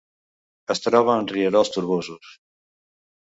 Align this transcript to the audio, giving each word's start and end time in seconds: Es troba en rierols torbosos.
Es 0.75 0.79
troba 0.85 1.17
en 1.23 1.29
rierols 1.33 1.71
torbosos. 1.75 2.31